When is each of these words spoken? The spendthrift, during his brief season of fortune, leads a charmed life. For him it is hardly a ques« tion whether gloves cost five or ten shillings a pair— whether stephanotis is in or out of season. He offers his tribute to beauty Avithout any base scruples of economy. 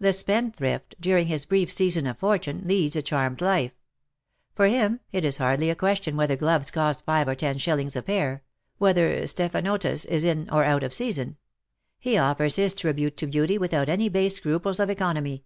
The 0.00 0.12
spendthrift, 0.12 0.96
during 1.00 1.28
his 1.28 1.44
brief 1.44 1.70
season 1.70 2.08
of 2.08 2.18
fortune, 2.18 2.62
leads 2.66 2.96
a 2.96 3.02
charmed 3.02 3.40
life. 3.40 3.70
For 4.56 4.66
him 4.66 4.98
it 5.12 5.24
is 5.24 5.38
hardly 5.38 5.70
a 5.70 5.76
ques« 5.76 6.00
tion 6.02 6.16
whether 6.16 6.34
gloves 6.34 6.72
cost 6.72 7.04
five 7.04 7.28
or 7.28 7.36
ten 7.36 7.56
shillings 7.56 7.94
a 7.94 8.02
pair— 8.02 8.42
whether 8.78 9.08
stephanotis 9.28 10.04
is 10.06 10.24
in 10.24 10.50
or 10.50 10.64
out 10.64 10.82
of 10.82 10.92
season. 10.92 11.36
He 12.00 12.18
offers 12.18 12.56
his 12.56 12.74
tribute 12.74 13.16
to 13.18 13.28
beauty 13.28 13.58
Avithout 13.60 13.88
any 13.88 14.08
base 14.08 14.34
scruples 14.34 14.80
of 14.80 14.90
economy. 14.90 15.44